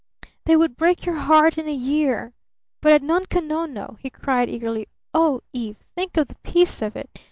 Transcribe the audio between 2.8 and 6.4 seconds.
But at Nunko Nono!" he cried eagerly. "Oh, Eve! Think of the